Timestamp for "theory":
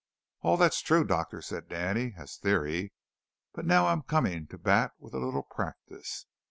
2.35-2.91